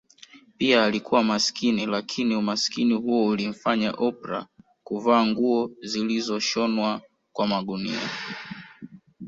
Pia 0.57 0.83
alikuwa 0.83 1.23
masikini 1.23 1.85
lakini 1.85 2.35
Umasikini 2.35 2.93
huo 2.93 3.27
ulimfanya 3.27 3.93
Oprah 3.97 4.47
kuvaa 4.83 5.25
nguo 5.25 5.71
zilizoshonwa 5.81 7.01
kwa 7.33 7.47
magunia 7.47 8.09